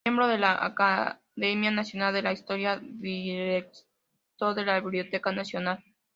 Miembro 0.03 0.25
de 0.27 0.39
la 0.39 0.53
Academia 0.55 1.69
Nacional 1.69 2.11
de 2.11 2.23
la 2.23 2.33
Historia 2.33 2.81
y 3.03 3.37
director 3.37 4.55
de 4.55 4.65
la 4.65 4.79
Biblioteca 4.79 5.31
Nacional. 5.31 5.83